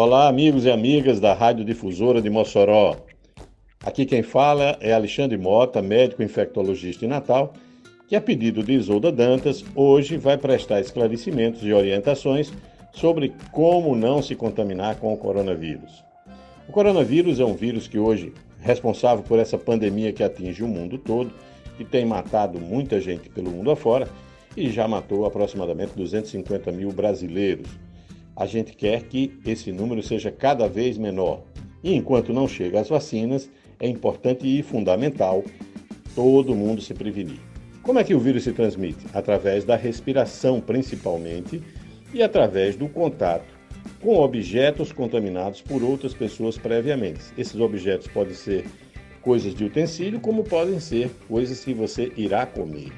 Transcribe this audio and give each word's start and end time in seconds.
Olá, 0.00 0.28
amigos 0.28 0.64
e 0.64 0.70
amigas 0.70 1.18
da 1.18 1.34
Rádio 1.34 1.64
Difusora 1.64 2.22
de 2.22 2.30
Mossoró. 2.30 2.98
Aqui 3.82 4.06
quem 4.06 4.22
fala 4.22 4.78
é 4.80 4.92
Alexandre 4.92 5.36
Mota, 5.36 5.82
médico 5.82 6.22
infectologista 6.22 7.04
em 7.04 7.08
Natal, 7.08 7.52
que, 8.06 8.14
a 8.14 8.20
pedido 8.20 8.62
de 8.62 8.74
Isolda 8.74 9.10
Dantas, 9.10 9.64
hoje 9.74 10.16
vai 10.16 10.38
prestar 10.38 10.80
esclarecimentos 10.80 11.64
e 11.64 11.72
orientações 11.72 12.52
sobre 12.92 13.32
como 13.50 13.96
não 13.96 14.22
se 14.22 14.36
contaminar 14.36 15.00
com 15.00 15.12
o 15.12 15.16
coronavírus. 15.16 16.04
O 16.68 16.70
coronavírus 16.70 17.40
é 17.40 17.44
um 17.44 17.54
vírus 17.54 17.88
que 17.88 17.98
hoje 17.98 18.32
é 18.62 18.66
responsável 18.68 19.24
por 19.24 19.40
essa 19.40 19.58
pandemia 19.58 20.12
que 20.12 20.22
atinge 20.22 20.62
o 20.62 20.68
mundo 20.68 20.96
todo, 20.96 21.32
que 21.76 21.84
tem 21.84 22.06
matado 22.06 22.60
muita 22.60 23.00
gente 23.00 23.28
pelo 23.28 23.50
mundo 23.50 23.72
afora 23.72 24.08
e 24.56 24.70
já 24.70 24.86
matou 24.86 25.26
aproximadamente 25.26 25.96
250 25.96 26.70
mil 26.70 26.92
brasileiros. 26.92 27.87
A 28.38 28.46
gente 28.46 28.72
quer 28.72 29.02
que 29.02 29.36
esse 29.44 29.72
número 29.72 30.00
seja 30.00 30.30
cada 30.30 30.68
vez 30.68 30.96
menor. 30.96 31.42
E 31.82 31.92
enquanto 31.92 32.32
não 32.32 32.46
chega 32.46 32.78
às 32.78 32.88
vacinas, 32.88 33.50
é 33.80 33.88
importante 33.88 34.46
e 34.46 34.62
fundamental 34.62 35.42
todo 36.14 36.54
mundo 36.54 36.80
se 36.80 36.94
prevenir. 36.94 37.40
Como 37.82 37.98
é 37.98 38.04
que 38.04 38.14
o 38.14 38.20
vírus 38.20 38.44
se 38.44 38.52
transmite? 38.52 39.04
Através 39.12 39.64
da 39.64 39.74
respiração, 39.74 40.60
principalmente, 40.60 41.60
e 42.14 42.22
através 42.22 42.76
do 42.76 42.88
contato 42.88 43.58
com 44.00 44.20
objetos 44.20 44.92
contaminados 44.92 45.60
por 45.60 45.82
outras 45.82 46.14
pessoas 46.14 46.56
previamente. 46.56 47.24
Esses 47.36 47.60
objetos 47.60 48.06
podem 48.06 48.34
ser 48.34 48.66
coisas 49.20 49.52
de 49.52 49.64
utensílio, 49.64 50.20
como 50.20 50.44
podem 50.44 50.78
ser 50.78 51.10
coisas 51.26 51.64
que 51.64 51.74
você 51.74 52.12
irá 52.16 52.46
comer. 52.46 52.92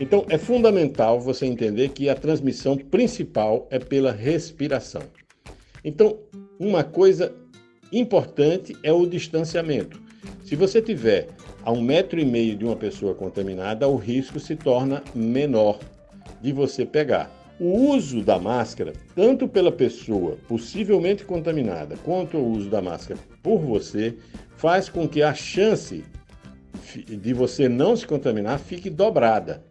Então, 0.00 0.24
é 0.30 0.38
fundamental 0.38 1.20
você 1.20 1.44
entender 1.44 1.90
que 1.90 2.08
a 2.08 2.14
transmissão 2.14 2.74
principal 2.74 3.68
é 3.70 3.78
pela 3.78 4.10
respiração. 4.10 5.02
Então, 5.84 6.16
uma 6.58 6.82
coisa 6.82 7.34
importante 7.92 8.74
é 8.82 8.90
o 8.90 9.06
distanciamento. 9.06 10.00
Se 10.42 10.56
você 10.56 10.80
tiver 10.80 11.28
a 11.62 11.70
um 11.70 11.82
metro 11.82 12.18
e 12.18 12.24
meio 12.24 12.56
de 12.56 12.64
uma 12.64 12.76
pessoa 12.76 13.14
contaminada, 13.14 13.86
o 13.86 13.96
risco 13.96 14.40
se 14.40 14.56
torna 14.56 15.02
menor 15.14 15.78
de 16.40 16.50
você 16.50 16.86
pegar. 16.86 17.30
O 17.60 17.90
uso 17.90 18.22
da 18.22 18.38
máscara, 18.38 18.94
tanto 19.14 19.46
pela 19.46 19.70
pessoa 19.70 20.38
possivelmente 20.48 21.26
contaminada, 21.26 21.98
quanto 22.02 22.38
o 22.38 22.52
uso 22.52 22.70
da 22.70 22.80
máscara 22.80 23.20
por 23.42 23.58
você, 23.58 24.16
faz 24.56 24.88
com 24.88 25.06
que 25.06 25.22
a 25.22 25.34
chance 25.34 26.02
de 27.06 27.34
você 27.34 27.68
não 27.68 27.94
se 27.94 28.06
contaminar 28.06 28.58
fique 28.58 28.88
dobrada. 28.88 29.62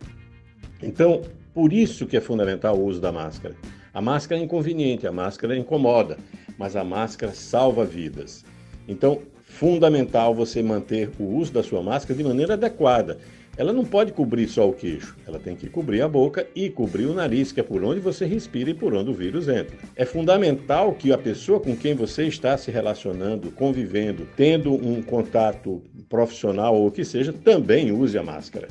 Então, 0.81 1.21
por 1.53 1.73
isso 1.73 2.05
que 2.07 2.17
é 2.17 2.21
fundamental 2.21 2.77
o 2.77 2.85
uso 2.85 3.01
da 3.01 3.11
máscara. 3.11 3.55
A 3.93 4.01
máscara 4.01 4.39
é 4.39 4.43
inconveniente, 4.43 5.07
a 5.07 5.11
máscara 5.11 5.57
incomoda, 5.57 6.17
mas 6.57 6.75
a 6.75 6.83
máscara 6.83 7.33
salva 7.33 7.83
vidas. 7.85 8.45
Então, 8.87 9.21
fundamental 9.43 10.33
você 10.33 10.61
manter 10.61 11.09
o 11.19 11.23
uso 11.23 11.51
da 11.51 11.63
sua 11.63 11.81
máscara 11.81 12.17
de 12.17 12.23
maneira 12.23 12.53
adequada. 12.53 13.17
Ela 13.57 13.73
não 13.73 13.83
pode 13.83 14.13
cobrir 14.13 14.47
só 14.47 14.69
o 14.69 14.73
queixo, 14.73 15.17
ela 15.27 15.37
tem 15.37 15.53
que 15.53 15.69
cobrir 15.69 16.01
a 16.01 16.07
boca 16.07 16.47
e 16.55 16.69
cobrir 16.69 17.07
o 17.07 17.13
nariz, 17.13 17.51
que 17.51 17.59
é 17.59 17.63
por 17.63 17.83
onde 17.83 17.99
você 17.99 18.25
respira 18.25 18.69
e 18.69 18.73
por 18.73 18.93
onde 18.93 19.09
o 19.09 19.13
vírus 19.13 19.49
entra. 19.49 19.75
É 19.97 20.05
fundamental 20.05 20.93
que 20.93 21.11
a 21.11 21.17
pessoa 21.17 21.59
com 21.59 21.75
quem 21.75 21.93
você 21.93 22.23
está 22.23 22.57
se 22.57 22.71
relacionando, 22.71 23.51
convivendo, 23.51 24.25
tendo 24.37 24.73
um 24.73 25.01
contato 25.01 25.81
profissional 26.07 26.73
ou 26.73 26.87
o 26.87 26.91
que 26.91 27.03
seja, 27.03 27.33
também 27.33 27.91
use 27.91 28.17
a 28.17 28.23
máscara. 28.23 28.69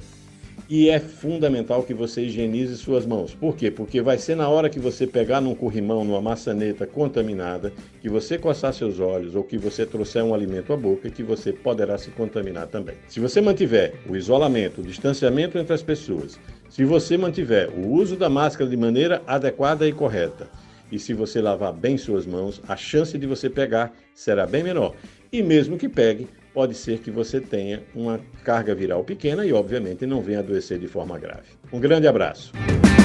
E 0.70 0.90
é 0.90 1.00
fundamental 1.00 1.82
que 1.82 1.94
você 1.94 2.20
higienize 2.20 2.76
suas 2.76 3.06
mãos. 3.06 3.34
Por 3.34 3.56
quê? 3.56 3.70
Porque 3.70 4.02
vai 4.02 4.18
ser 4.18 4.34
na 4.34 4.50
hora 4.50 4.68
que 4.68 4.78
você 4.78 5.06
pegar 5.06 5.40
num 5.40 5.54
corrimão, 5.54 6.04
numa 6.04 6.20
maçaneta 6.20 6.86
contaminada, 6.86 7.72
que 8.02 8.08
você 8.10 8.36
coçar 8.36 8.74
seus 8.74 9.00
olhos 9.00 9.34
ou 9.34 9.42
que 9.42 9.56
você 9.56 9.86
trouxer 9.86 10.22
um 10.22 10.34
alimento 10.34 10.74
à 10.74 10.76
boca, 10.76 11.08
que 11.08 11.22
você 11.22 11.54
poderá 11.54 11.96
se 11.96 12.10
contaminar 12.10 12.66
também. 12.66 12.96
Se 13.08 13.18
você 13.18 13.40
mantiver 13.40 13.94
o 14.06 14.14
isolamento, 14.14 14.82
o 14.82 14.84
distanciamento 14.84 15.56
entre 15.56 15.72
as 15.72 15.82
pessoas, 15.82 16.38
se 16.68 16.84
você 16.84 17.16
mantiver 17.16 17.70
o 17.70 17.88
uso 17.90 18.14
da 18.14 18.28
máscara 18.28 18.68
de 18.68 18.76
maneira 18.76 19.22
adequada 19.26 19.88
e 19.88 19.92
correta, 19.92 20.50
e 20.92 20.98
se 20.98 21.14
você 21.14 21.40
lavar 21.40 21.72
bem 21.72 21.96
suas 21.96 22.26
mãos, 22.26 22.60
a 22.68 22.76
chance 22.76 23.16
de 23.16 23.26
você 23.26 23.48
pegar 23.48 23.94
será 24.14 24.46
bem 24.46 24.62
menor. 24.62 24.94
E 25.32 25.42
mesmo 25.42 25.78
que 25.78 25.88
pegue, 25.88 26.26
pode 26.52 26.74
ser 26.74 26.98
que 26.98 27.10
você 27.10 27.40
tenha 27.40 27.82
uma 27.94 28.20
carga 28.44 28.74
viral 28.74 29.04
pequena 29.04 29.46
e, 29.46 29.52
obviamente, 29.52 30.06
não 30.06 30.20
venha 30.20 30.40
adoecer 30.40 30.78
de 30.78 30.88
forma 30.88 31.18
grave. 31.18 31.48
Um 31.72 31.80
grande 31.80 32.06
abraço. 32.06 32.52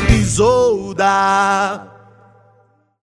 Isolda. 0.09 1.92